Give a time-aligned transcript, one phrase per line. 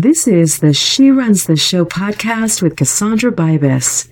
[0.00, 4.08] This is the She Runs the Show podcast with Cassandra Bibas,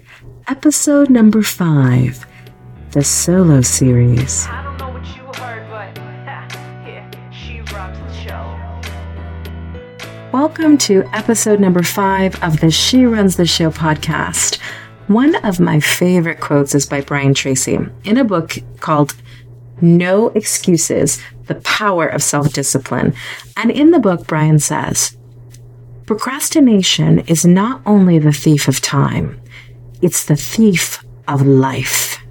[0.46, 2.26] episode number five,
[2.90, 4.46] the solo series.
[4.48, 5.96] I don't know what you heard, but
[6.86, 8.54] yeah, she runs the show.
[10.30, 14.60] Welcome to episode number five of the She Runs the Show podcast.
[15.06, 19.14] One of my favorite quotes is by Brian Tracy in a book called
[19.80, 23.14] No Excuses The Power of Self Discipline.
[23.56, 25.14] And in the book, Brian says,
[26.08, 29.38] Procrastination is not only the thief of time,
[30.00, 32.24] it's the thief of life.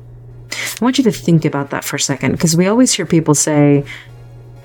[0.52, 3.36] I want you to think about that for a second because we always hear people
[3.36, 3.86] say,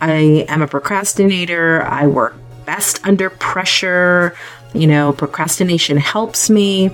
[0.01, 2.34] I am a procrastinator, I work
[2.65, 4.34] best under pressure,
[4.73, 6.89] you know, procrastination helps me.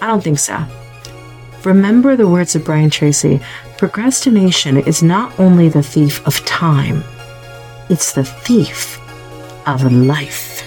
[0.00, 0.64] I don't think so.
[1.62, 3.38] Remember the words of Brian Tracy
[3.76, 7.04] procrastination is not only the thief of time,
[7.90, 8.98] it's the thief
[9.68, 10.57] of life.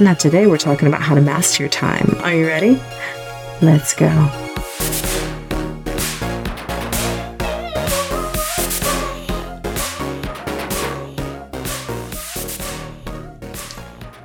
[0.00, 2.16] Now, today we're talking about how to master your time.
[2.18, 2.82] Are you ready?
[3.62, 4.08] Let's go.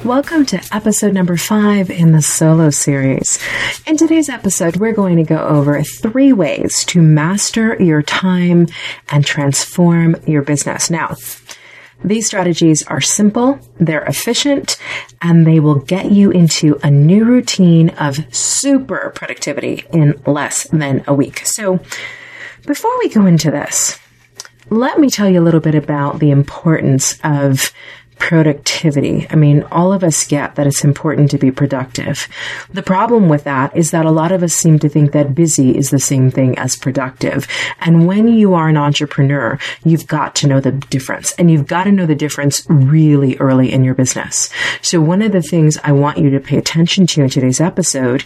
[0.03, 3.37] Welcome to episode number five in the solo series.
[3.85, 8.65] In today's episode, we're going to go over three ways to master your time
[9.09, 10.89] and transform your business.
[10.89, 11.15] Now,
[12.03, 14.77] these strategies are simple, they're efficient,
[15.21, 21.03] and they will get you into a new routine of super productivity in less than
[21.07, 21.45] a week.
[21.45, 21.79] So,
[22.65, 23.99] before we go into this,
[24.69, 27.73] let me tell you a little bit about the importance of
[28.19, 29.25] productivity.
[29.29, 32.27] I mean, all of us get that it's important to be productive.
[32.71, 35.75] The problem with that is that a lot of us seem to think that busy
[35.75, 37.47] is the same thing as productive.
[37.79, 41.85] And when you are an entrepreneur, you've got to know the difference and you've got
[41.85, 44.49] to know the difference really early in your business.
[44.81, 48.23] So one of the things I want you to pay attention to in today's episode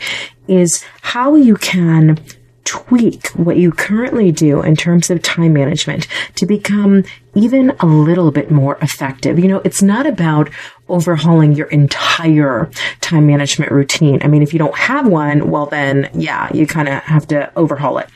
[0.48, 2.20] is how you can
[2.64, 7.03] tweak what you currently do in terms of time management to become
[7.35, 9.40] even a little bit more effective.
[9.40, 10.50] You know, it's not about
[10.88, 12.69] overhauling your entire
[13.02, 14.19] time management routine.
[14.23, 17.52] I mean, if you don't have one, well, then yeah, you kind of have to
[17.57, 18.09] overhaul it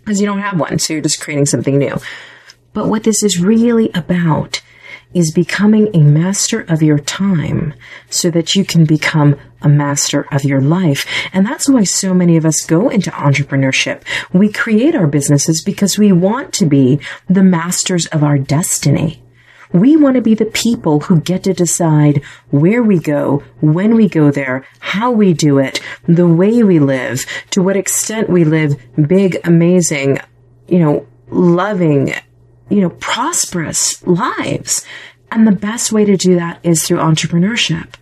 [0.00, 0.78] because you don't have one.
[0.78, 1.96] So you're just creating something new.
[2.72, 4.60] But what this is really about
[5.12, 7.74] is becoming a master of your time
[8.08, 11.06] so that you can become a master of your life.
[11.32, 14.02] And that's why so many of us go into entrepreneurship.
[14.32, 19.22] We create our businesses because we want to be the masters of our destiny.
[19.72, 24.08] We want to be the people who get to decide where we go, when we
[24.08, 28.80] go there, how we do it, the way we live, to what extent we live
[29.06, 30.18] big, amazing,
[30.66, 32.14] you know, loving,
[32.70, 34.84] you know, prosperous lives.
[35.30, 37.94] And the best way to do that is through entrepreneurship.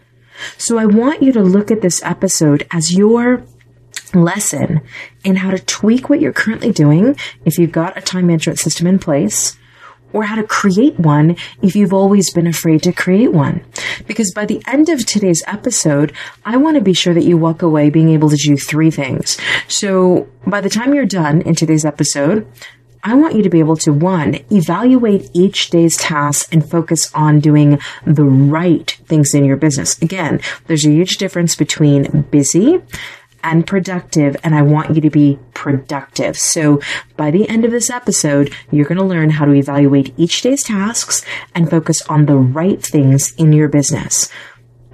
[0.56, 3.42] So I want you to look at this episode as your
[4.14, 4.80] lesson
[5.24, 8.86] in how to tweak what you're currently doing if you've got a time management system
[8.86, 9.58] in place
[10.12, 13.62] or how to create one if you've always been afraid to create one.
[14.06, 16.12] Because by the end of today's episode,
[16.44, 19.36] I want to be sure that you walk away being able to do three things.
[19.68, 22.50] So by the time you're done in today's episode,
[23.08, 27.40] I want you to be able to one, evaluate each day's tasks and focus on
[27.40, 30.00] doing the right things in your business.
[30.00, 32.82] Again, there's a huge difference between busy
[33.42, 36.36] and productive, and I want you to be productive.
[36.36, 36.80] So
[37.16, 40.62] by the end of this episode, you're going to learn how to evaluate each day's
[40.62, 41.24] tasks
[41.54, 44.28] and focus on the right things in your business.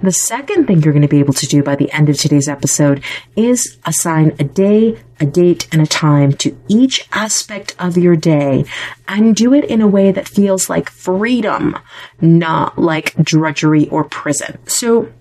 [0.03, 2.47] The second thing you're going to be able to do by the end of today's
[2.47, 3.01] episode
[3.35, 8.65] is assign a day, a date, and a time to each aspect of your day
[9.07, 11.77] and do it in a way that feels like freedom,
[12.19, 14.57] not like drudgery or prison.
[14.67, 15.11] So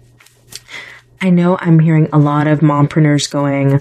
[1.21, 3.81] I know I'm hearing a lot of mompreneurs going,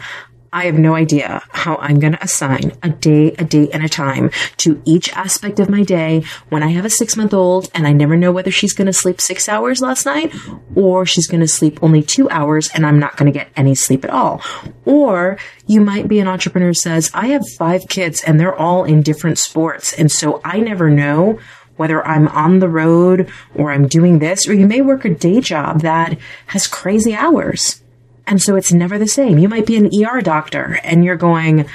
[0.53, 3.89] I have no idea how I'm going to assign a day, a date, and a
[3.89, 7.87] time to each aspect of my day when I have a six month old and
[7.87, 10.31] I never know whether she's going to sleep six hours last night
[10.75, 13.73] or she's going to sleep only two hours and I'm not going to get any
[13.73, 14.41] sleep at all.
[14.85, 18.83] Or you might be an entrepreneur who says, I have five kids and they're all
[18.83, 19.91] in different sports.
[19.91, 21.39] And so I never know
[21.77, 25.41] whether I'm on the road or I'm doing this, or you may work a day
[25.41, 26.17] job that
[26.47, 27.82] has crazy hours.
[28.27, 29.37] And so it's never the same.
[29.37, 31.67] You might be an ER doctor and you're going,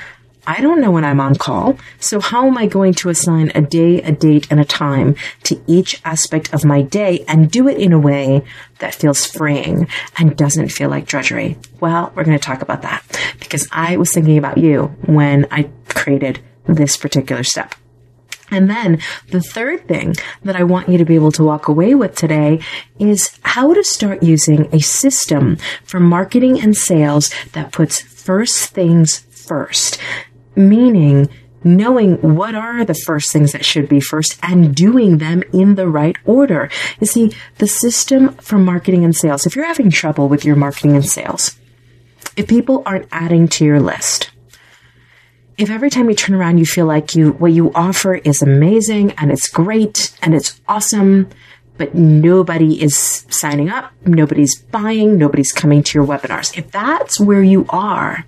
[0.48, 1.78] I don't know when I'm on call.
[2.00, 5.60] So how am I going to assign a day, a date, and a time to
[5.66, 8.42] each aspect of my day and do it in a way
[8.78, 11.58] that feels freeing and doesn't feel like drudgery?
[11.80, 13.04] Well, we're going to talk about that
[13.40, 17.74] because I was thinking about you when I created this particular step.
[18.50, 19.00] And then
[19.30, 22.60] the third thing that I want you to be able to walk away with today
[22.98, 29.18] is how to start using a system for marketing and sales that puts first things
[29.18, 29.98] first,
[30.56, 31.28] meaning
[31.64, 35.88] knowing what are the first things that should be first and doing them in the
[35.88, 36.70] right order.
[37.00, 40.94] You see, the system for marketing and sales, if you're having trouble with your marketing
[40.94, 41.58] and sales,
[42.36, 44.30] if people aren't adding to your list,
[45.58, 49.12] if every time you turn around you feel like you what you offer is amazing
[49.18, 51.28] and it's great and it's awesome
[51.76, 52.96] but nobody is
[53.28, 56.56] signing up nobody's buying nobody's coming to your webinars.
[56.56, 58.24] If that's where you are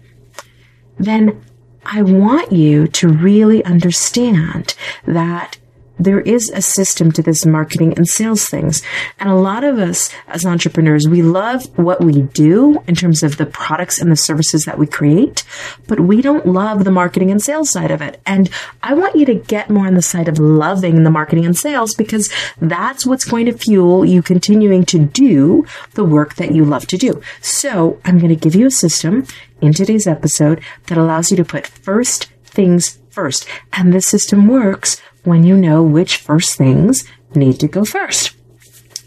[0.99, 1.41] then
[1.87, 4.75] i want you to really understand
[5.07, 5.57] that
[6.01, 8.83] there is a system to this marketing and sales things.
[9.19, 13.37] And a lot of us as entrepreneurs, we love what we do in terms of
[13.37, 15.45] the products and the services that we create,
[15.87, 18.21] but we don't love the marketing and sales side of it.
[18.25, 18.49] And
[18.83, 21.95] I want you to get more on the side of loving the marketing and sales
[21.95, 26.87] because that's what's going to fuel you continuing to do the work that you love
[26.89, 27.21] to do.
[27.43, 29.27] So I'm going to give you a system
[29.61, 33.47] in today's episode that allows you to put first things first.
[33.73, 38.37] And this system works when you know which first things need to go first.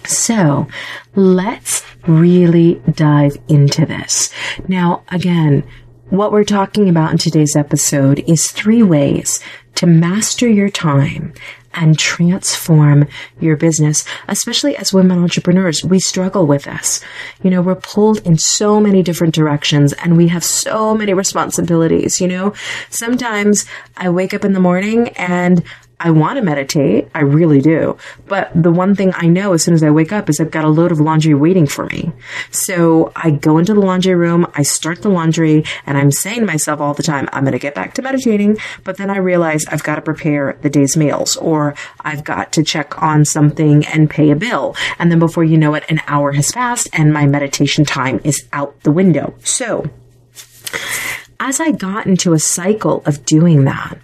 [0.06, 0.68] So
[1.16, 4.34] let's really dive into this.
[4.68, 5.64] Now, again,
[6.10, 9.40] what we're talking about in today's episode is three ways
[9.76, 11.34] to master your time
[11.74, 13.08] and transform
[13.40, 15.84] your business, especially as women entrepreneurs.
[15.84, 17.04] We struggle with this.
[17.42, 22.22] You know, we're pulled in so many different directions and we have so many responsibilities.
[22.22, 22.54] You know,
[22.90, 23.66] sometimes
[23.98, 25.64] I wake up in the morning and
[26.04, 27.10] I want to meditate.
[27.16, 27.98] I really do.
[28.28, 30.66] But the one thing I know as soon as I wake up is I've got
[30.66, 32.12] a load of laundry waiting for me.
[32.52, 36.46] So I go into the laundry room, I start the laundry, and I'm saying to
[36.46, 38.58] myself all the time, I'm going to get back to meditating.
[38.84, 42.64] But then I realize I've got to prepare the day's meals or I've got to
[42.64, 44.76] check on something and pay a bill.
[45.00, 48.46] And then before you know it, an hour has passed and my meditation time is
[48.52, 49.36] out the window.
[49.46, 49.90] So
[51.40, 53.98] as I got into a cycle of doing that,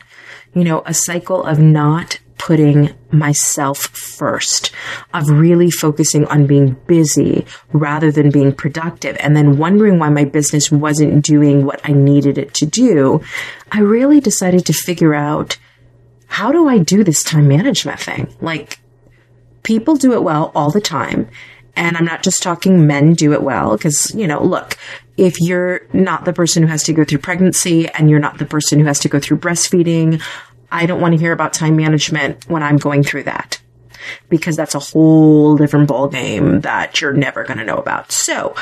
[0.54, 4.72] you know, a cycle of not putting myself first,
[5.14, 10.24] of really focusing on being busy rather than being productive, and then wondering why my
[10.24, 13.22] business wasn't doing what I needed it to do,
[13.72, 15.58] I really decided to figure out
[16.28, 18.34] how do I do this time management thing?
[18.40, 18.80] Like,
[19.64, 21.28] people do it well all the time.
[21.76, 24.78] And I'm not just talking men do it well, because, you know, look,
[25.20, 28.46] if you're not the person who has to go through pregnancy and you're not the
[28.46, 30.22] person who has to go through breastfeeding,
[30.72, 33.60] I don't want to hear about time management when I'm going through that
[34.30, 38.14] because that's a whole different ball game that you're never going to know about.
[38.14, 38.56] So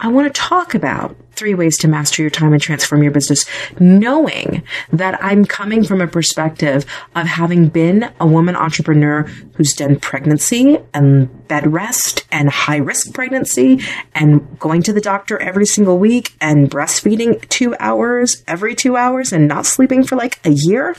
[0.00, 3.46] I want to talk about three ways to master your time and transform your business,
[3.80, 4.62] knowing
[4.92, 6.84] that I'm coming from a perspective
[7.14, 9.22] of having been a woman entrepreneur
[9.54, 13.80] who's done pregnancy and bed rest and high risk pregnancy
[14.14, 19.32] and going to the doctor every single week and breastfeeding two hours every two hours
[19.32, 20.96] and not sleeping for like a year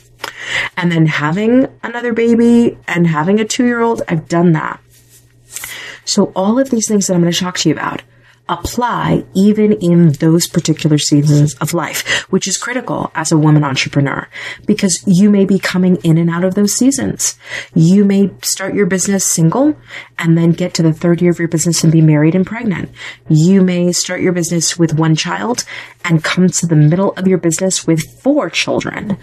[0.75, 4.01] and then having another baby and having a two year old.
[4.07, 4.79] I've done that.
[6.05, 8.01] So all of these things that I'm going to talk to you about
[8.49, 14.27] apply even in those particular seasons of life, which is critical as a woman entrepreneur
[14.65, 17.37] because you may be coming in and out of those seasons.
[17.73, 19.77] You may start your business single
[20.17, 22.89] and then get to the third year of your business and be married and pregnant.
[23.29, 25.63] You may start your business with one child
[26.03, 29.17] and come to the middle of your business with four children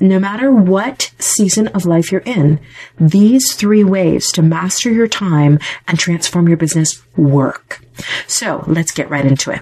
[0.00, 2.60] no matter what season of life you're in,
[2.98, 7.80] these three ways to master your time and transform your business work.
[8.26, 9.60] So let's get right into it.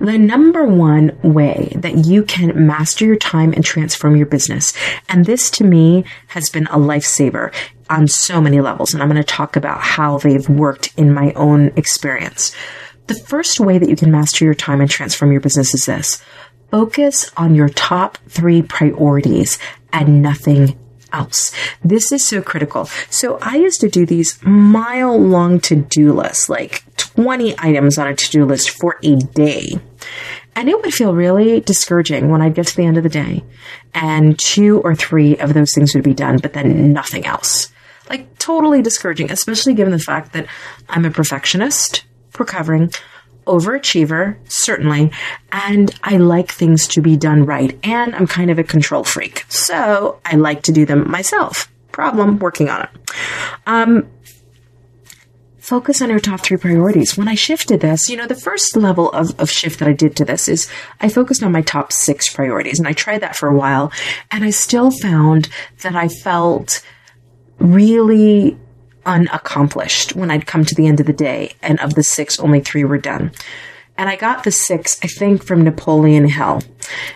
[0.00, 4.72] The number one way that you can master your time and transform your business,
[5.08, 7.52] and this to me has been a lifesaver
[7.90, 11.32] on so many levels, and I'm going to talk about how they've worked in my
[11.32, 12.54] own experience.
[13.08, 16.22] The first way that you can master your time and transform your business is this
[16.70, 19.58] focus on your top three priorities
[19.92, 20.78] and nothing
[21.12, 21.52] else.
[21.82, 22.86] This is so critical.
[23.10, 28.06] So I used to do these mile long to do lists, like 20 items on
[28.06, 29.78] a to do list for a day.
[30.54, 33.44] And it would feel really discouraging when I'd get to the end of the day
[33.94, 37.72] and two or three of those things would be done, but then nothing else.
[38.10, 40.46] Like totally discouraging, especially given the fact that
[40.88, 42.04] I'm a perfectionist
[42.38, 42.90] recovering
[43.48, 45.10] overachiever, certainly,
[45.50, 47.78] and I like things to be done right.
[47.82, 49.44] And I'm kind of a control freak.
[49.48, 51.70] So I like to do them myself.
[51.90, 52.90] Problem, working on it.
[53.66, 54.08] Um,
[55.68, 57.18] focus on your top three priorities.
[57.18, 60.16] When I shifted this, you know, the first level of, of shift that I did
[60.16, 60.66] to this is
[61.00, 63.92] I focused on my top six priorities and I tried that for a while
[64.30, 65.50] and I still found
[65.82, 66.82] that I felt
[67.58, 68.56] really
[69.08, 72.60] unaccomplished when I'd come to the end of the day and of the six, only
[72.60, 73.32] three were done.
[73.96, 76.62] And I got the six, I think, from Napoleon Hill.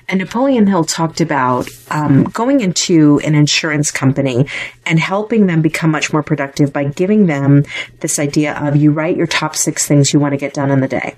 [0.09, 4.49] And Napoleon Hill talked about um, going into an insurance company
[4.85, 7.65] and helping them become much more productive by giving them
[8.01, 10.81] this idea of you write your top six things you want to get done in
[10.81, 11.15] the day.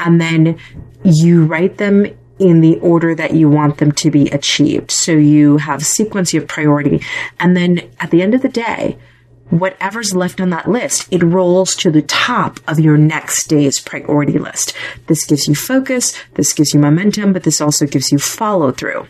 [0.00, 0.58] And then
[1.04, 2.06] you write them
[2.38, 4.90] in the order that you want them to be achieved.
[4.90, 7.00] So you have sequence, you have priority.
[7.38, 8.98] And then at the end of the day,
[9.50, 14.38] whatever's left on that list, it rolls to the top of your next day's priority
[14.38, 14.74] list.
[15.06, 19.06] This gives you focus, this gives you momentum, but this also gives you follow through.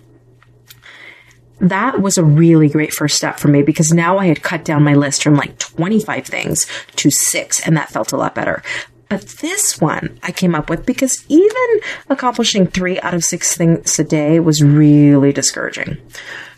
[1.58, 4.82] That was a really great first step for me because now I had cut down
[4.82, 6.66] my list from like 25 things
[6.96, 8.62] to six, and that felt a lot better.
[9.08, 13.98] But this one I came up with because even accomplishing three out of six things
[13.98, 15.96] a day was really discouraging.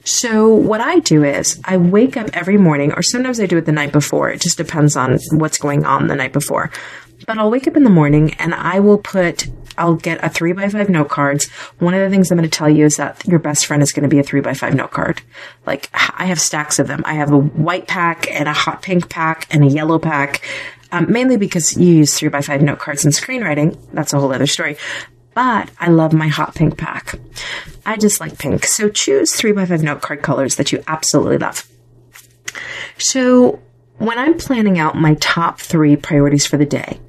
[0.09, 3.67] So what I do is I wake up every morning, or sometimes I do it
[3.67, 4.31] the night before.
[4.31, 6.71] It just depends on what's going on the night before.
[7.27, 10.53] But I'll wake up in the morning and I will put I'll get a three
[10.53, 11.49] by five note cards.
[11.79, 13.93] One of the things I'm going to tell you is that your best friend is
[13.93, 15.21] going to be a three by five note card.
[15.67, 17.03] Like I have stacks of them.
[17.05, 20.41] I have a white pack and a hot pink pack and a yellow pack.
[20.91, 23.77] Um, mainly because you use three by five note cards in screenwriting.
[23.93, 24.79] That's a whole other story
[25.39, 27.15] but I love my hot pink pack.
[27.89, 28.67] I just like pink.
[28.67, 31.67] So choose three by five note card colors that you absolutely love.
[32.99, 33.63] So
[33.97, 37.01] when I'm planning out my top three priorities for the day,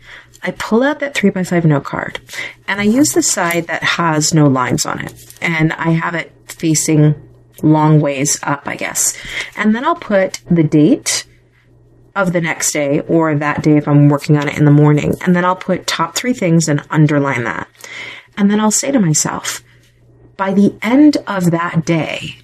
[0.42, 2.22] I pull out that three by five note card
[2.66, 6.32] and I use the side that has no lines on it and I have it
[6.48, 7.14] facing
[7.62, 9.18] long ways up, I guess.
[9.58, 11.26] And then I'll put the date
[12.16, 15.16] of the next day or that day if I'm working on it in the morning.
[15.26, 17.68] And then I'll put top three things and underline that.
[18.38, 19.62] And then I'll say to myself,
[20.40, 22.38] by the end of that day,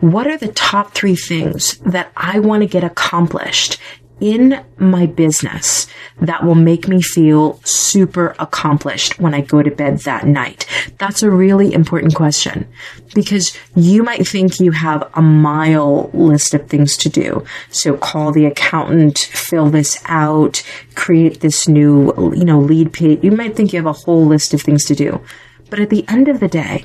[0.00, 3.80] what are the top three things that I want to get accomplished
[4.20, 5.86] in my business
[6.20, 10.66] that will make me feel super accomplished when I go to bed that night?
[10.98, 12.68] That's a really important question
[13.14, 17.42] because you might think you have a mile list of things to do.
[17.70, 20.62] So call the accountant, fill this out,
[20.94, 23.20] create this new, you know, lead page.
[23.22, 25.22] You might think you have a whole list of things to do.
[25.70, 26.84] But at the end of the day,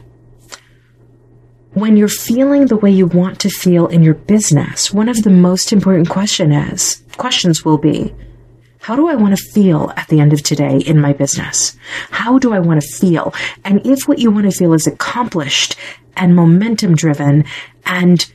[1.76, 5.30] when you're feeling the way you want to feel in your business, one of the
[5.30, 8.16] most important question is, questions will be,
[8.80, 11.76] how do I want to feel at the end of today in my business?
[12.12, 13.34] How do I want to feel?
[13.66, 15.76] And if what you want to feel is accomplished
[16.16, 17.44] and momentum driven
[17.86, 18.32] and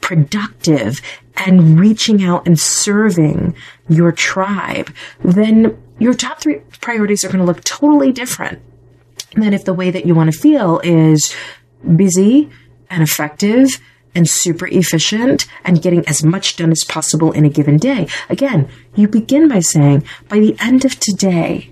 [0.00, 1.00] productive
[1.36, 3.54] and reaching out and serving
[3.88, 4.92] your tribe,
[5.22, 8.60] then your top three priorities are going to look totally different
[9.34, 11.32] than if the way that you want to feel is
[11.94, 12.50] busy
[12.90, 13.80] and effective
[14.16, 18.08] and super efficient and getting as much done as possible in a given day.
[18.30, 21.70] Again, you begin by saying, by the end of today,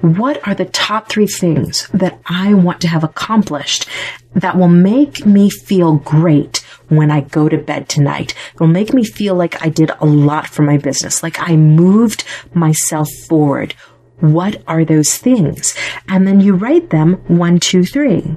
[0.00, 3.88] what are the top three things that I want to have accomplished
[4.34, 8.34] that will make me feel great when I go to bed tonight?
[8.54, 11.56] It will make me feel like I did a lot for my business, like I
[11.56, 12.22] moved
[12.54, 13.74] myself forward.
[14.20, 15.74] What are those things?
[16.06, 18.36] And then you write them one, two, three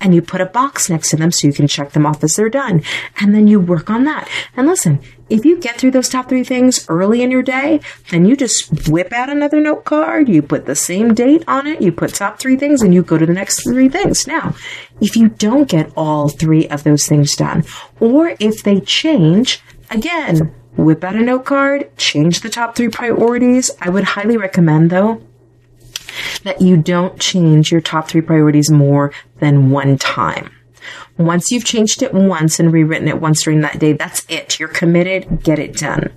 [0.00, 2.36] and you put a box next to them so you can check them off as
[2.36, 2.82] they're done.
[3.20, 4.28] And then you work on that.
[4.56, 7.80] And listen, if you get through those top three things early in your day,
[8.10, 11.82] then you just whip out another note card, you put the same date on it,
[11.82, 14.26] you put top three things, and you go to the next three things.
[14.26, 14.54] Now,
[15.00, 17.64] if you don't get all three of those things done,
[17.98, 23.70] or if they change, again, whip out a note card, change the top three priorities.
[23.80, 25.22] I would highly recommend though
[26.44, 30.50] that you don't change your top three priorities more than one time.
[31.18, 34.60] Once you've changed it once and rewritten it once during that day, that's it.
[34.60, 36.12] You're committed, get it done.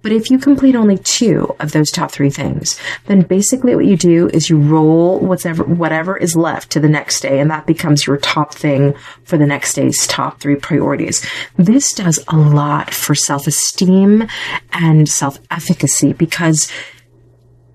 [0.00, 3.96] But if you complete only two of those top three things, then basically what you
[3.96, 8.06] do is you roll whatever, whatever is left to the next day, and that becomes
[8.06, 11.26] your top thing for the next day's top three priorities.
[11.56, 14.28] This does a lot for self esteem
[14.72, 16.70] and self efficacy because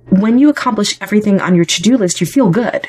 [0.09, 2.87] when you accomplish everything on your to do list, you feel good.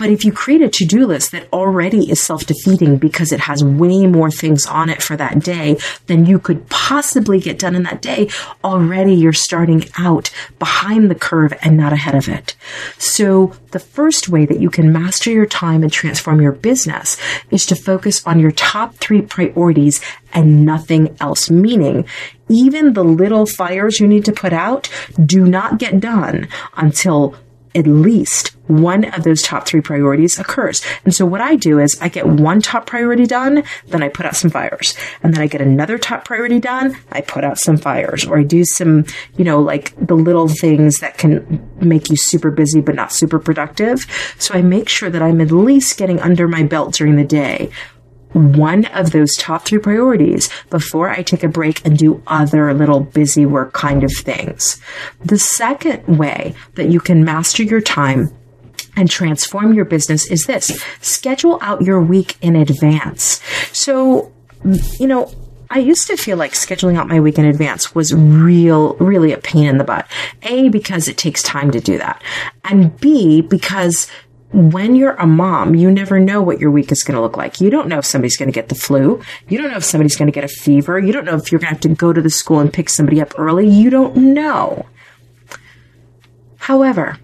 [0.00, 4.06] But if you create a to-do list that already is self-defeating because it has way
[4.06, 5.76] more things on it for that day
[6.06, 8.30] than you could possibly get done in that day,
[8.64, 12.56] already you're starting out behind the curve and not ahead of it.
[12.96, 17.18] So the first way that you can master your time and transform your business
[17.50, 20.00] is to focus on your top three priorities
[20.32, 21.50] and nothing else.
[21.50, 22.06] Meaning,
[22.48, 24.88] even the little fires you need to put out
[25.22, 27.36] do not get done until
[27.74, 30.82] at least one of those top three priorities occurs.
[31.04, 34.26] And so what I do is I get one top priority done, then I put
[34.26, 34.96] out some fires.
[35.22, 38.24] And then I get another top priority done, I put out some fires.
[38.24, 39.04] Or I do some,
[39.36, 43.38] you know, like the little things that can make you super busy but not super
[43.38, 44.06] productive.
[44.38, 47.70] So I make sure that I'm at least getting under my belt during the day
[48.32, 53.00] one of those top three priorities before I take a break and do other little
[53.00, 54.80] busy work kind of things.
[55.24, 58.30] The second way that you can master your time
[58.96, 63.40] and transform your business is this schedule out your week in advance.
[63.72, 64.32] So,
[64.98, 65.32] you know,
[65.72, 69.38] I used to feel like scheduling out my week in advance was real, really a
[69.38, 70.06] pain in the butt.
[70.42, 72.20] A, because it takes time to do that.
[72.64, 74.08] And B, because
[74.52, 77.60] when you're a mom, you never know what your week is going to look like.
[77.60, 79.22] You don't know if somebody's going to get the flu.
[79.48, 80.98] You don't know if somebody's going to get a fever.
[80.98, 82.88] You don't know if you're going to have to go to the school and pick
[82.88, 83.68] somebody up early.
[83.68, 84.86] You don't know.
[86.56, 87.18] However,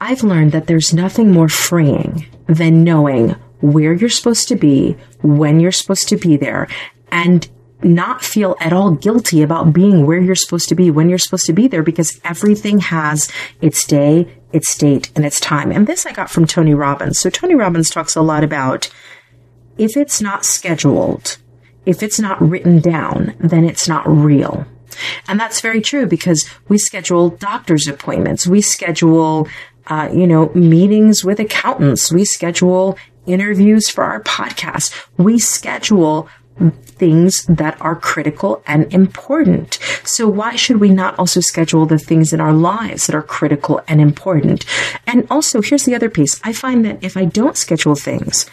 [0.00, 3.30] I've learned that there's nothing more freeing than knowing
[3.60, 6.68] where you're supposed to be, when you're supposed to be there,
[7.10, 7.48] and
[7.86, 11.46] not feel at all guilty about being where you're supposed to be when you're supposed
[11.46, 15.70] to be there because everything has its day, its date, and its time.
[15.70, 17.18] And this I got from Tony Robbins.
[17.18, 18.90] So Tony Robbins talks a lot about
[19.78, 21.38] if it's not scheduled,
[21.84, 24.66] if it's not written down, then it's not real.
[25.28, 28.46] And that's very true because we schedule doctor's appointments.
[28.46, 29.48] We schedule,
[29.86, 32.10] uh, you know, meetings with accountants.
[32.10, 34.94] We schedule interviews for our podcast.
[35.18, 36.28] We schedule
[36.96, 39.78] things that are critical and important.
[40.04, 43.82] So why should we not also schedule the things in our lives that are critical
[43.86, 44.64] and important?
[45.06, 46.40] And also, here's the other piece.
[46.42, 48.46] I find that if I don't schedule things,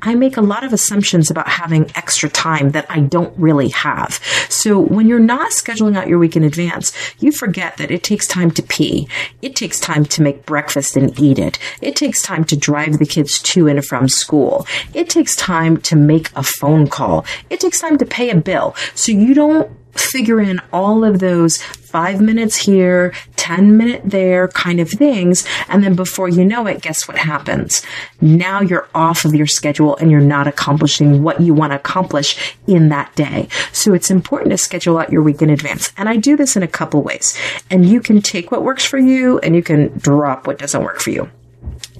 [0.00, 4.20] I make a lot of assumptions about having extra time that I don't really have.
[4.48, 8.26] So when you're not scheduling out your week in advance, you forget that it takes
[8.26, 9.08] time to pee.
[9.40, 11.58] It takes time to make breakfast and eat it.
[11.80, 14.66] It takes time to drive the kids to and from school.
[14.94, 17.24] It takes time to make a phone call.
[17.50, 18.74] It takes time to pay a bill.
[18.94, 21.60] So you don't figure in all of those
[21.92, 25.46] five minutes here, 10 minute there kind of things.
[25.68, 27.82] And then before you know it, guess what happens?
[28.20, 32.56] Now you're off of your schedule and you're not accomplishing what you want to accomplish
[32.66, 33.48] in that day.
[33.72, 35.92] So it's important to schedule out your week in advance.
[35.96, 37.36] And I do this in a couple ways.
[37.70, 41.00] And you can take what works for you and you can drop what doesn't work
[41.00, 41.30] for you.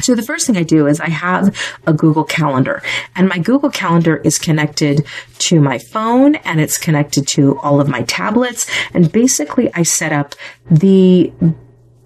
[0.03, 2.83] So the first thing I do is I have a Google Calendar
[3.15, 5.07] and my Google Calendar is connected
[5.39, 8.71] to my phone and it's connected to all of my tablets.
[8.93, 10.35] And basically I set up
[10.71, 11.33] the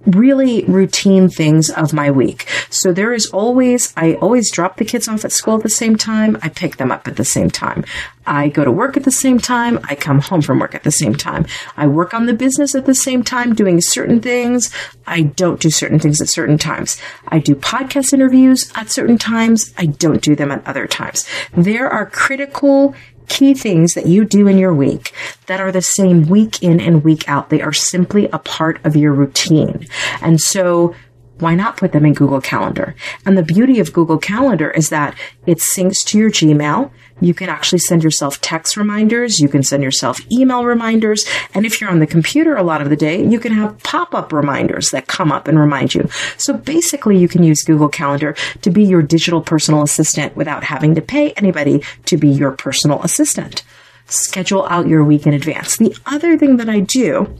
[0.06, 2.48] really routine things of my week.
[2.70, 5.96] So there is always, I always drop the kids off at school at the same
[5.96, 6.38] time.
[6.42, 7.84] I pick them up at the same time.
[8.26, 9.78] I go to work at the same time.
[9.84, 11.46] I come home from work at the same time.
[11.76, 14.72] I work on the business at the same time, doing certain things.
[15.06, 17.00] I don't do certain things at certain times.
[17.28, 19.72] I do podcast interviews at certain times.
[19.78, 21.26] I don't do them at other times.
[21.52, 22.94] There are critical
[23.28, 25.12] key things that you do in your week
[25.46, 27.50] that are the same week in and week out.
[27.50, 29.86] They are simply a part of your routine.
[30.20, 30.94] And so
[31.38, 32.94] why not put them in Google Calendar?
[33.24, 35.14] And the beauty of Google Calendar is that
[35.46, 36.90] it syncs to your Gmail.
[37.20, 39.40] You can actually send yourself text reminders.
[39.40, 41.26] You can send yourself email reminders.
[41.54, 44.14] And if you're on the computer a lot of the day, you can have pop
[44.14, 46.08] up reminders that come up and remind you.
[46.36, 50.94] So basically, you can use Google Calendar to be your digital personal assistant without having
[50.94, 53.62] to pay anybody to be your personal assistant.
[54.06, 55.78] Schedule out your week in advance.
[55.78, 57.34] The other thing that I do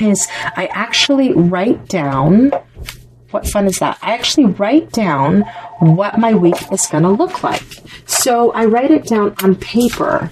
[0.00, 2.52] is I actually write down
[3.32, 3.98] what fun is that?
[4.02, 5.42] I actually write down
[5.78, 7.64] what my week is going to look like.
[8.06, 10.30] So I write it down on paper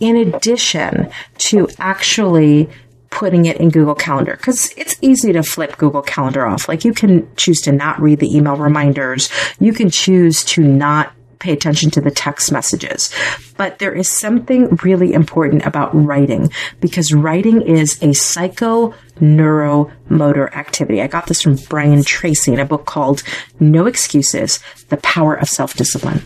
[0.00, 2.68] in addition to actually
[3.10, 6.68] putting it in Google Calendar because it's easy to flip Google Calendar off.
[6.68, 9.30] Like you can choose to not read the email reminders.
[9.58, 13.12] You can choose to not pay attention to the text messages.
[13.56, 21.02] But there is something really important about writing because writing is a psycho neuromotor activity.
[21.02, 23.22] I got this from Brian Tracy in a book called
[23.60, 26.22] No Excuses, The Power of Self-Discipline.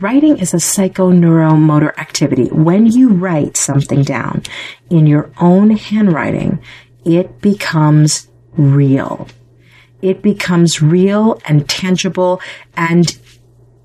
[0.00, 2.46] Writing is a psychoneuromotor activity.
[2.46, 4.42] When you write something down
[4.90, 6.60] in your own handwriting,
[7.04, 9.28] it becomes real
[10.02, 12.40] it becomes real and tangible
[12.76, 13.16] and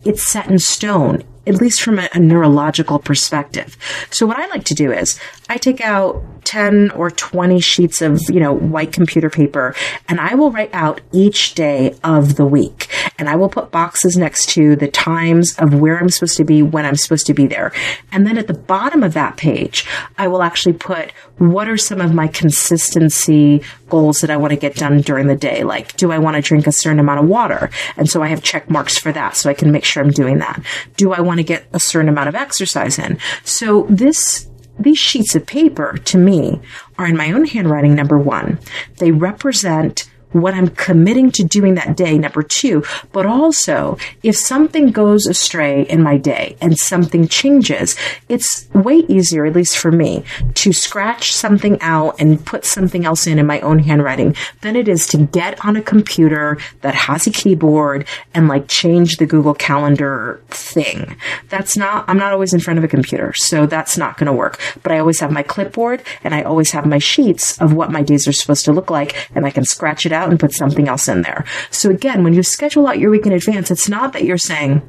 [0.08, 3.78] it's set in stone at least from a, a, neurological perspective.
[4.12, 8.22] So what I like to do is I take out 10 or 20 sheets of,
[8.30, 9.76] you know, white computer paper
[10.08, 12.88] and I will write out each day of the week.
[13.20, 16.62] And I will put boxes next to the times of where I'm supposed to be,
[16.62, 17.74] when I'm supposed to be there.
[18.12, 19.86] And then at the bottom of that page,
[20.18, 24.58] I will actually put what are some of my consistency goals that I want to
[24.58, 25.64] get done during the day?
[25.64, 27.70] Like, do I want to drink a certain amount of water?
[27.96, 30.40] And so I have check marks for that so I can make sure I'm doing
[30.40, 30.62] that.
[30.96, 33.18] Do I want to get a certain amount of exercise in?
[33.44, 34.48] So this
[34.80, 36.62] these sheets of paper to me
[37.00, 38.60] are in my own handwriting number 1.
[38.98, 42.84] They represent what I'm committing to doing that day, number two.
[43.12, 47.96] But also, if something goes astray in my day and something changes,
[48.28, 50.24] it's way easier, at least for me,
[50.56, 54.88] to scratch something out and put something else in in my own handwriting than it
[54.88, 59.54] is to get on a computer that has a keyboard and like change the Google
[59.54, 61.16] Calendar thing.
[61.50, 64.34] That's not, I'm not always in front of a computer, so that's not going to
[64.34, 64.60] work.
[64.84, 68.04] But I always have my clipboard and I always have my sheets of what my
[68.04, 70.52] days are supposed to look like and I can scratch it out out and put
[70.52, 71.46] something else in there.
[71.72, 74.82] So again, when you schedule out your week in advance, it's not that you're saying,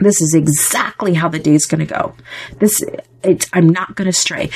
[0.00, 2.14] this is exactly how the day's going to go.
[2.58, 2.84] This,
[3.52, 4.50] I'm not going to stray.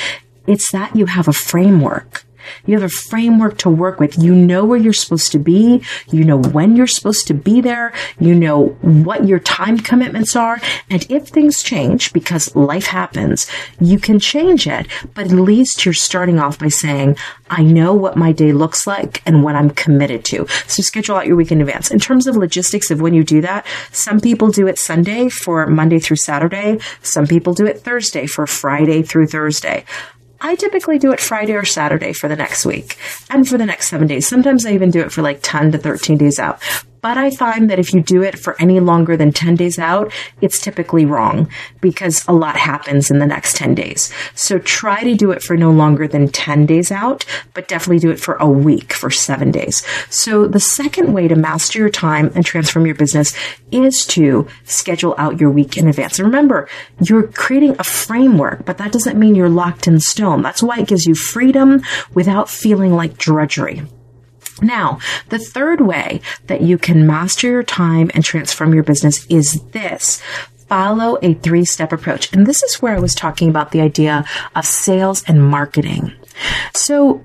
[0.46, 2.24] It's that you have a framework
[2.66, 4.18] you have a framework to work with.
[4.18, 5.82] You know where you're supposed to be.
[6.10, 7.92] You know when you're supposed to be there.
[8.18, 10.60] You know what your time commitments are.
[10.90, 13.46] And if things change, because life happens,
[13.80, 14.86] you can change it.
[15.14, 17.16] But at least you're starting off by saying,
[17.50, 20.46] I know what my day looks like and what I'm committed to.
[20.66, 21.90] So schedule out your week in advance.
[21.90, 25.66] In terms of logistics of when you do that, some people do it Sunday for
[25.66, 26.78] Monday through Saturday.
[27.02, 29.84] Some people do it Thursday for Friday through Thursday.
[30.44, 32.98] I typically do it Friday or Saturday for the next week
[33.30, 34.28] and for the next seven days.
[34.28, 36.60] Sometimes I even do it for like 10 to 13 days out.
[37.04, 40.10] But I find that if you do it for any longer than 10 days out,
[40.40, 41.50] it's typically wrong
[41.82, 44.10] because a lot happens in the next 10 days.
[44.34, 48.10] So try to do it for no longer than 10 days out, but definitely do
[48.10, 49.84] it for a week for seven days.
[50.08, 53.36] So the second way to master your time and transform your business
[53.70, 56.18] is to schedule out your week in advance.
[56.18, 56.70] And remember,
[57.02, 60.40] you're creating a framework, but that doesn't mean you're locked in stone.
[60.40, 61.82] That's why it gives you freedom
[62.14, 63.82] without feeling like drudgery.
[64.62, 69.60] Now, the third way that you can master your time and transform your business is
[69.72, 70.22] this
[70.68, 72.32] follow a three step approach.
[72.32, 76.12] And this is where I was talking about the idea of sales and marketing.
[76.74, 77.22] So,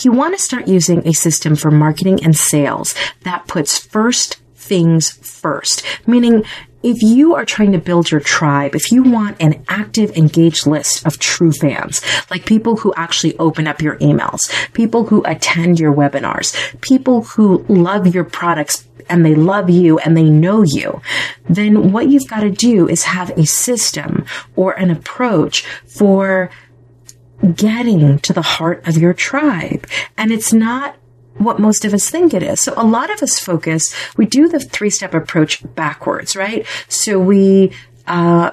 [0.00, 5.10] you want to start using a system for marketing and sales that puts first things
[5.10, 6.44] first, meaning
[6.82, 11.04] if you are trying to build your tribe, if you want an active, engaged list
[11.06, 15.92] of true fans, like people who actually open up your emails, people who attend your
[15.92, 21.00] webinars, people who love your products and they love you and they know you,
[21.48, 26.50] then what you've got to do is have a system or an approach for
[27.54, 29.86] getting to the heart of your tribe.
[30.16, 30.96] And it's not
[31.38, 32.60] what most of us think it is.
[32.60, 36.66] So a lot of us focus, we do the three step approach backwards, right?
[36.88, 37.72] So we,
[38.06, 38.52] uh,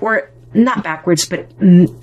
[0.00, 1.48] or not backwards, but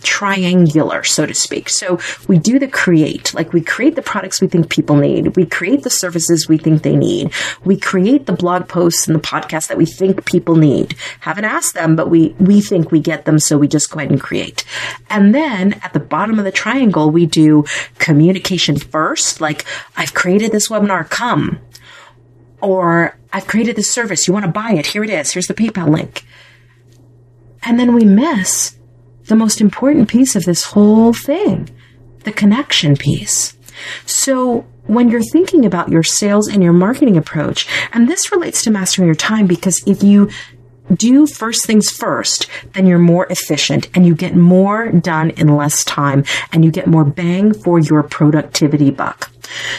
[0.02, 1.70] triangular, so to speak.
[1.70, 5.36] So we do the create, like we create the products we think people need.
[5.36, 7.34] We create the services we think they need.
[7.64, 10.96] We create the blog posts and the podcasts that we think people need.
[11.22, 13.40] Haven't asked them, but we, we think we get them.
[13.40, 14.64] So we just go ahead and create.
[15.10, 17.66] And then at the bottom of the triangle, we do
[18.00, 19.42] communication first.
[19.42, 21.60] Like I've created this webinar, come.
[22.62, 24.28] Or I've created this service.
[24.28, 24.88] You want to buy it.
[24.88, 25.32] Here it is.
[25.32, 26.24] Here's the PayPal link
[27.64, 28.78] and then we miss
[29.26, 31.70] the most important piece of this whole thing
[32.24, 33.58] the connection piece.
[34.06, 38.72] So, when you're thinking about your sales and your marketing approach, and this relates to
[38.72, 40.30] mastering your time because if you
[40.94, 45.84] do first things first, then you're more efficient and you get more done in less
[45.84, 49.32] time and you get more bang for your productivity buck.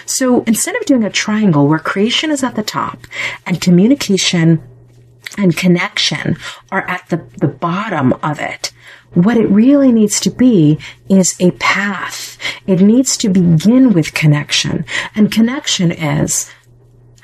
[0.07, 3.07] So instead of doing a triangle where creation is at the top
[3.47, 4.63] and communication
[5.39, 6.37] and connection
[6.71, 8.73] are at the, the bottom of it.
[9.15, 12.39] What it really needs to be is a path.
[12.67, 14.85] It needs to begin with connection.
[15.15, 16.51] And connection is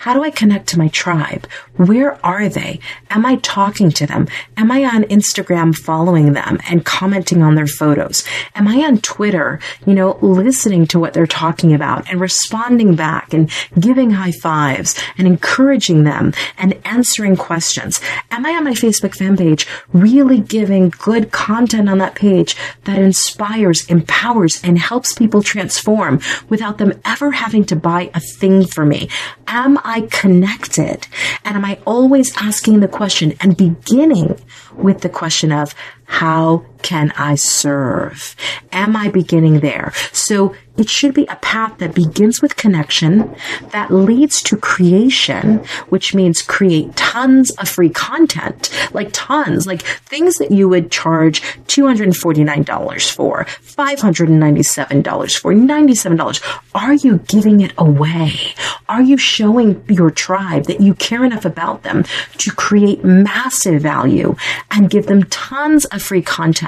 [0.03, 1.49] How do I connect to my tribe?
[1.77, 2.79] Where are they?
[3.11, 4.29] Am I talking to them?
[4.57, 8.23] Am I on Instagram following them and commenting on their photos?
[8.55, 13.35] Am I on Twitter, you know, listening to what they're talking about and responding back
[13.35, 18.01] and giving high fives and encouraging them and answering questions?
[18.31, 23.01] Am I on my Facebook fan page really giving good content on that page that
[23.01, 28.85] inspires, empowers, and helps people transform without them ever having to buy a thing for
[28.85, 29.09] me?
[29.49, 31.09] Am I connected?
[31.47, 34.39] And am I always asking the question and beginning
[34.75, 35.75] with the question of
[36.05, 38.37] how can I serve?
[38.73, 39.93] Am I beginning there?
[40.13, 43.35] So it should be a path that begins with connection,
[43.71, 50.37] that leads to creation, which means create tons of free content, like tons, like things
[50.37, 56.61] that you would charge $249 for, $597 for, $97.
[56.77, 58.55] Are you giving it away?
[58.89, 62.05] Are you showing your tribe that you care enough about them
[62.39, 64.37] to create massive value
[64.71, 66.68] and give them tons of free content?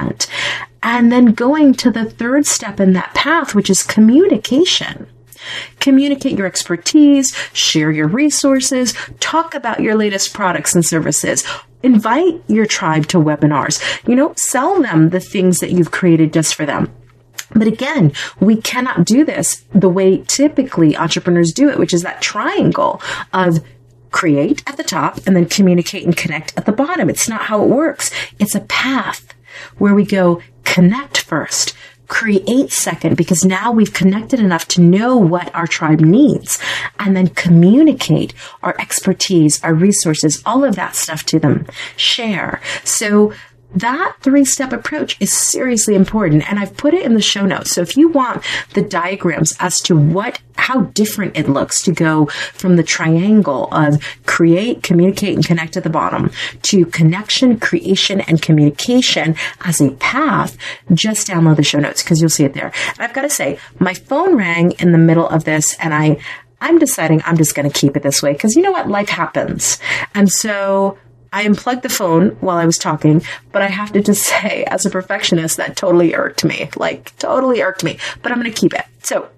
[0.83, 5.07] And then going to the third step in that path, which is communication.
[5.79, 11.45] Communicate your expertise, share your resources, talk about your latest products and services.
[11.83, 13.81] Invite your tribe to webinars.
[14.07, 16.93] You know, sell them the things that you've created just for them.
[17.55, 22.23] But again, we cannot do this the way typically entrepreneurs do it, which is that
[22.23, 23.65] triangle of
[24.13, 27.09] create at the top and then communicate and connect at the bottom.
[27.09, 28.11] It's not how it works.
[28.39, 29.35] It's a path
[29.79, 31.75] where we go connect first,
[32.09, 36.59] create second, because now we've connected enough to know what our tribe needs
[36.99, 41.67] and then communicate our expertise, our resources, all of that stuff to them.
[41.97, 42.61] Share.
[42.85, 43.33] So
[43.75, 46.49] that three step approach is seriously important.
[46.51, 47.73] And I've put it in the show notes.
[47.73, 52.27] So if you want the diagrams as to what, how different it looks to go
[52.27, 56.31] from the triangle of create, communicate, and connect at the bottom
[56.63, 60.57] to connection, creation, and communication as a path,
[60.93, 62.73] just download the show notes because you'll see it there.
[62.89, 66.19] And I've got to say, my phone rang in the middle of this and I,
[66.61, 68.89] I'm deciding I'm just going to keep it this way because you know what?
[68.89, 69.79] Life happens.
[70.15, 70.99] And so
[71.33, 74.87] I unplugged the phone while I was talking, but I have to just say, as
[74.87, 76.71] a perfectionist, that totally irked me.
[76.77, 77.99] Like, totally irked me.
[78.23, 78.85] But I'm going to keep it.
[79.03, 79.29] So,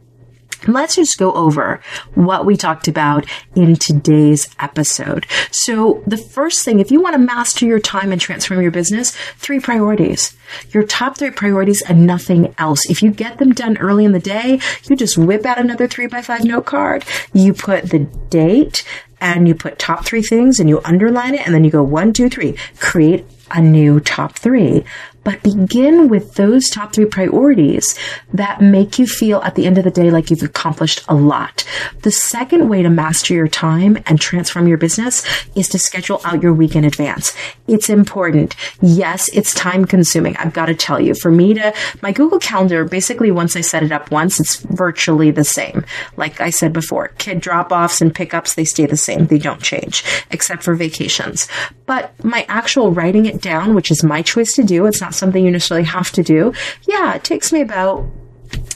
[0.68, 1.80] Let's just go over
[2.14, 3.26] what we talked about
[3.56, 5.26] in today's episode.
[5.50, 9.10] So the first thing, if you want to master your time and transform your business,
[9.38, 10.36] three priorities.
[10.70, 12.88] Your top three priorities and nothing else.
[12.88, 16.06] If you get them done early in the day, you just whip out another three
[16.06, 17.04] by five note card.
[17.32, 18.00] You put the
[18.30, 18.84] date,
[19.22, 22.12] and you put top three things and you underline it and then you go one,
[22.12, 24.84] two, three, create a new top three
[25.24, 27.98] but begin with those top three priorities
[28.32, 31.64] that make you feel at the end of the day like you've accomplished a lot.
[32.02, 36.42] The second way to master your time and transform your business is to schedule out
[36.42, 37.34] your week in advance.
[37.68, 38.56] It's important.
[38.80, 40.36] Yes, it's time consuming.
[40.36, 43.82] I've got to tell you, for me to, my Google Calendar, basically once I set
[43.82, 45.84] it up once, it's virtually the same.
[46.16, 49.26] Like I said before, kid drop offs and pickups, they stay the same.
[49.26, 51.48] They don't change, except for vacations.
[51.86, 55.44] But my actual writing it down, which is my choice to do, it's not something
[55.44, 56.52] you necessarily have to do.
[56.86, 58.06] Yeah, it takes me about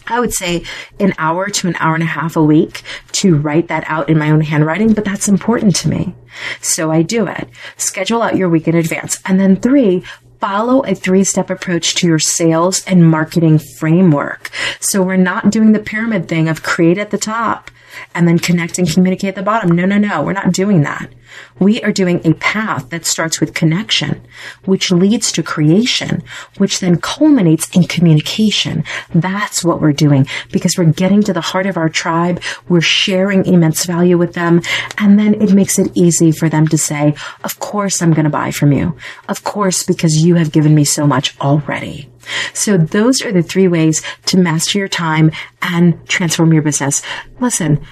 [0.08, 0.62] I would say
[1.00, 4.18] an hour to an hour and a half a week to write that out in
[4.18, 6.14] my own handwriting, but that's important to me.
[6.60, 7.48] So I do it.
[7.76, 9.20] Schedule out your week in advance.
[9.26, 10.04] And then three,
[10.40, 14.50] follow a three step approach to your sales and marketing framework.
[14.80, 17.70] So we're not doing the pyramid thing of create at the top
[18.14, 19.70] and then connect and communicate at the bottom.
[19.70, 20.22] No, no, no.
[20.22, 21.10] We're not doing that.
[21.58, 24.22] We are doing a path that starts with connection,
[24.64, 26.22] which leads to creation,
[26.58, 28.84] which then culminates in communication.
[29.14, 32.42] That's what we're doing because we're getting to the heart of our tribe.
[32.68, 34.62] We're sharing immense value with them.
[34.98, 38.30] And then it makes it easy for them to say, of course I'm going to
[38.30, 38.96] buy from you.
[39.28, 42.08] Of course, because you have given me so much already.
[42.52, 45.30] So those are the three ways to master your time
[45.62, 47.02] and transform your business.
[47.40, 47.84] Listen,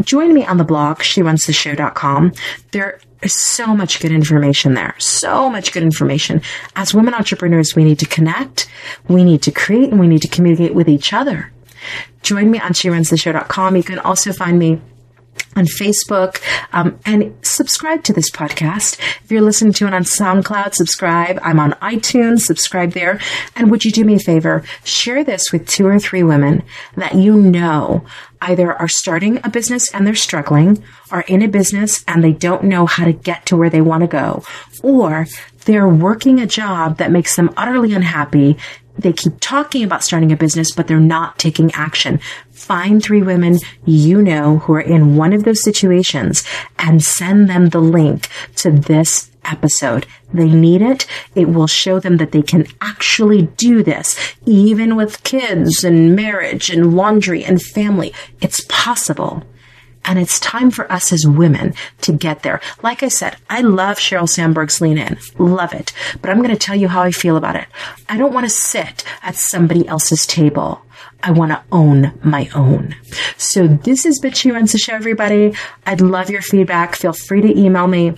[0.00, 2.32] join me on the blog, sherunstheshow.com.
[2.72, 4.94] There is so much good information there.
[4.98, 6.40] So much good information.
[6.76, 8.68] As women entrepreneurs, we need to connect,
[9.08, 11.52] we need to create, and we need to communicate with each other.
[12.22, 13.76] Join me on sherunstheshow.com.
[13.76, 14.80] You can also find me
[15.56, 16.40] on Facebook
[16.72, 18.98] um, and subscribe to this podcast.
[19.24, 21.38] If you're listening to it on SoundCloud, subscribe.
[21.42, 23.20] I'm on iTunes, subscribe there.
[23.56, 24.62] And would you do me a favor?
[24.84, 26.62] Share this with two or three women
[26.96, 28.04] that you know
[28.40, 32.64] either are starting a business and they're struggling, are in a business and they don't
[32.64, 34.44] know how to get to where they want to go,
[34.82, 35.26] or
[35.64, 38.56] they're working a job that makes them utterly unhappy
[38.98, 42.20] they keep talking about starting a business, but they're not taking action.
[42.50, 46.44] Find three women you know who are in one of those situations
[46.78, 50.06] and send them the link to this episode.
[50.32, 51.06] They need it.
[51.34, 56.68] It will show them that they can actually do this, even with kids and marriage
[56.68, 58.12] and laundry and family.
[58.40, 59.44] It's possible.
[60.08, 62.62] And it's time for us as women to get there.
[62.82, 65.18] Like I said, I love Sheryl Sandberg's Lean In.
[65.36, 65.92] Love it.
[66.22, 67.66] But I'm going to tell you how I feel about it.
[68.08, 70.80] I don't want to sit at somebody else's table.
[71.22, 72.96] I want to own my own.
[73.36, 75.54] So this is Bitchy Runs the Show, everybody.
[75.84, 76.96] I'd love your feedback.
[76.96, 78.14] Feel free to email me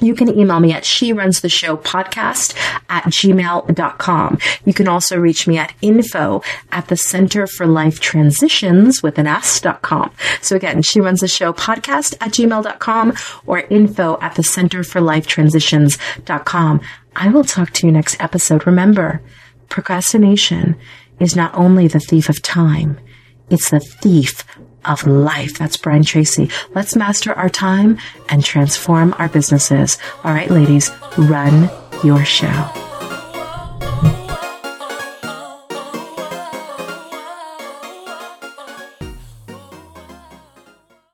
[0.00, 2.56] you can email me at she runs the show podcast
[2.88, 4.38] at gmail.com.
[4.64, 9.26] You can also reach me at info at the center for life transitions with an
[9.26, 10.10] s.com.
[10.40, 13.14] So again, she runs the show podcast at gmail.com
[13.46, 16.80] or info at the center for life transitions.com.
[17.16, 18.66] I will talk to you next episode.
[18.66, 19.22] Remember,
[19.68, 20.76] procrastination
[21.20, 22.98] is not only the thief of time,
[23.50, 24.44] it's the thief
[24.84, 25.58] of life.
[25.58, 26.50] That's Brian Tracy.
[26.74, 29.98] Let's master our time and transform our businesses.
[30.24, 31.70] All right, ladies, run
[32.02, 32.93] your show.